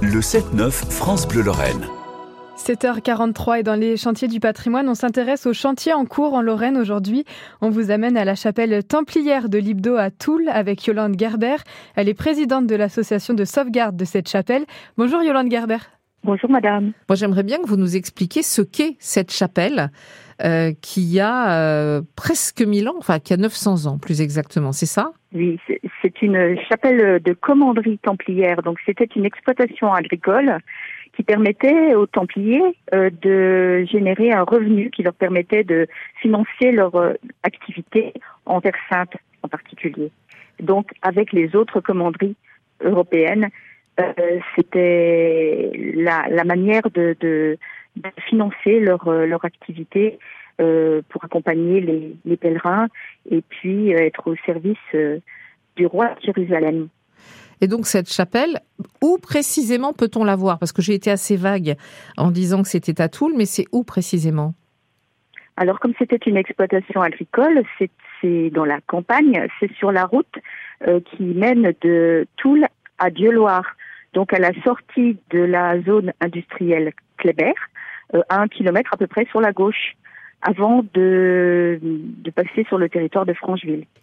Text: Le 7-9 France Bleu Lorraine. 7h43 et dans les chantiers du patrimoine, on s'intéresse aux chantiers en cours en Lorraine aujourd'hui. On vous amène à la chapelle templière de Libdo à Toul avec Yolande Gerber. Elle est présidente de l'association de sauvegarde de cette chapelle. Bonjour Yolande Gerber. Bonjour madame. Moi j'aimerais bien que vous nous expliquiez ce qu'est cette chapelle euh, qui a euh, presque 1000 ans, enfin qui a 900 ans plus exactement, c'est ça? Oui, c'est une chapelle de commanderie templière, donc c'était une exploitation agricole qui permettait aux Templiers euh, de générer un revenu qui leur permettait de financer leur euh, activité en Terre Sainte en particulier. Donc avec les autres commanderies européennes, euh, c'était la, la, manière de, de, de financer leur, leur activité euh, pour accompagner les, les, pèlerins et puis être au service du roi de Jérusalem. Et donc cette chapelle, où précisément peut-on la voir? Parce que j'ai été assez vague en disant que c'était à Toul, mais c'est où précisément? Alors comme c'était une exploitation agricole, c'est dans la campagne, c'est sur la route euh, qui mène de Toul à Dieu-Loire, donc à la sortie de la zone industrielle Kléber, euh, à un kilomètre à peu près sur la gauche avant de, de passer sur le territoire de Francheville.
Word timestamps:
Le 0.00 0.20
7-9 0.20 0.70
France 0.92 1.26
Bleu 1.26 1.42
Lorraine. 1.42 1.84
7h43 2.56 3.58
et 3.58 3.62
dans 3.64 3.74
les 3.74 3.96
chantiers 3.96 4.28
du 4.28 4.38
patrimoine, 4.38 4.88
on 4.88 4.94
s'intéresse 4.94 5.44
aux 5.44 5.52
chantiers 5.52 5.92
en 5.92 6.04
cours 6.04 6.34
en 6.34 6.40
Lorraine 6.40 6.76
aujourd'hui. 6.76 7.24
On 7.60 7.70
vous 7.70 7.90
amène 7.90 8.16
à 8.16 8.24
la 8.24 8.36
chapelle 8.36 8.84
templière 8.84 9.48
de 9.48 9.58
Libdo 9.58 9.96
à 9.96 10.12
Toul 10.12 10.48
avec 10.50 10.86
Yolande 10.86 11.18
Gerber. 11.18 11.56
Elle 11.96 12.08
est 12.08 12.14
présidente 12.14 12.68
de 12.68 12.76
l'association 12.76 13.34
de 13.34 13.44
sauvegarde 13.44 13.96
de 13.96 14.04
cette 14.04 14.28
chapelle. 14.28 14.66
Bonjour 14.96 15.20
Yolande 15.20 15.50
Gerber. 15.50 15.78
Bonjour 16.22 16.48
madame. 16.48 16.92
Moi 17.08 17.16
j'aimerais 17.16 17.42
bien 17.42 17.58
que 17.58 17.66
vous 17.66 17.76
nous 17.76 17.96
expliquiez 17.96 18.44
ce 18.44 18.62
qu'est 18.62 18.96
cette 19.00 19.32
chapelle 19.32 19.90
euh, 20.44 20.72
qui 20.80 21.18
a 21.18 21.58
euh, 21.58 22.02
presque 22.14 22.62
1000 22.62 22.88
ans, 22.88 22.94
enfin 22.98 23.18
qui 23.18 23.32
a 23.32 23.36
900 23.36 23.86
ans 23.86 23.98
plus 23.98 24.20
exactement, 24.20 24.70
c'est 24.70 24.86
ça? 24.86 25.10
Oui, 25.32 25.58
c'est 26.02 26.22
une 26.22 26.58
chapelle 26.68 27.20
de 27.22 27.32
commanderie 27.32 27.98
templière, 27.98 28.62
donc 28.62 28.78
c'était 28.86 29.08
une 29.16 29.24
exploitation 29.24 29.92
agricole 29.92 30.58
qui 31.18 31.24
permettait 31.24 31.94
aux 31.94 32.06
Templiers 32.06 32.76
euh, 32.94 33.10
de 33.22 33.84
générer 33.90 34.30
un 34.30 34.44
revenu 34.44 34.90
qui 34.90 35.02
leur 35.02 35.14
permettait 35.14 35.64
de 35.64 35.88
financer 36.20 36.70
leur 36.70 36.94
euh, 36.94 37.14
activité 37.42 38.12
en 38.46 38.60
Terre 38.60 38.76
Sainte 38.88 39.16
en 39.42 39.48
particulier. 39.48 40.12
Donc 40.60 40.92
avec 41.02 41.32
les 41.32 41.56
autres 41.56 41.80
commanderies 41.80 42.36
européennes, 42.84 43.48
euh, 43.98 44.12
c'était 44.54 45.72
la, 45.96 46.28
la, 46.30 46.44
manière 46.44 46.88
de, 46.94 47.16
de, 47.18 47.58
de 47.96 48.10
financer 48.28 48.78
leur, 48.78 49.10
leur 49.10 49.44
activité 49.44 50.20
euh, 50.60 51.02
pour 51.08 51.24
accompagner 51.24 51.80
les, 51.80 52.16
les, 52.24 52.36
pèlerins 52.36 52.86
et 53.28 53.42
puis 53.42 53.90
être 53.90 54.28
au 54.30 54.36
service 54.46 54.76
du 55.78 55.86
roi 55.86 56.08
de 56.16 56.20
Jérusalem. 56.26 56.88
Et 57.60 57.68
donc 57.68 57.86
cette 57.86 58.12
chapelle, 58.12 58.60
où 59.02 59.18
précisément 59.18 59.92
peut-on 59.92 60.24
la 60.24 60.36
voir? 60.36 60.58
Parce 60.58 60.72
que 60.72 60.82
j'ai 60.82 60.94
été 60.94 61.10
assez 61.10 61.36
vague 61.36 61.76
en 62.16 62.30
disant 62.30 62.62
que 62.62 62.68
c'était 62.68 63.00
à 63.00 63.08
Toul, 63.08 63.32
mais 63.36 63.46
c'est 63.46 63.66
où 63.72 63.84
précisément? 63.84 64.54
Alors 65.56 65.80
comme 65.80 65.94
c'était 65.98 66.22
une 66.30 66.36
exploitation 66.36 67.00
agricole, 67.00 67.62
c'est 68.20 68.50
dans 68.50 68.64
la 68.64 68.80
campagne, 68.80 69.48
c'est 69.58 69.72
sur 69.74 69.90
la 69.92 70.04
route 70.04 70.36
euh, 70.86 71.00
qui 71.00 71.22
mène 71.22 71.72
de 71.80 72.26
Toul 72.36 72.66
à 72.98 73.10
Dieu-Loire, 73.10 73.76
donc 74.12 74.32
à 74.32 74.38
la 74.38 74.52
sortie 74.62 75.16
de 75.30 75.40
la 75.40 75.80
zone 75.82 76.12
industrielle 76.20 76.92
Kléber, 77.16 77.54
euh, 78.14 78.22
à 78.28 78.40
un 78.40 78.48
kilomètre 78.48 78.94
à 78.94 78.96
peu 78.96 79.08
près 79.08 79.26
sur 79.30 79.40
la 79.40 79.52
gauche 79.52 79.96
avant 80.42 80.84
de, 80.94 81.80
de 81.82 82.30
passer 82.30 82.64
sur 82.68 82.78
le 82.78 82.88
territoire 82.88 83.26
de 83.26 83.34
Francheville. 83.34 83.86